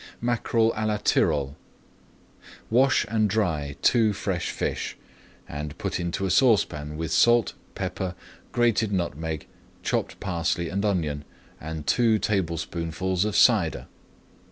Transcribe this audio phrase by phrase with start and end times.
[0.19, 1.55] MACKEREL À LA TYROL
[2.71, 4.97] Wash and dry two fresh fish,
[5.47, 8.15] and put into a saucepan with salt, pepper,
[8.51, 9.45] grated nutmeg,
[9.83, 11.23] chopped parsley and onion,
[11.59, 13.85] and two tablespoonfuls of cider.